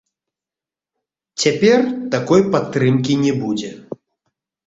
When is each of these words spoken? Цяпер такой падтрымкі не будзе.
Цяпер 1.43 1.77
такой 2.15 2.41
падтрымкі 2.55 3.13
не 3.27 3.33
будзе. 3.43 3.69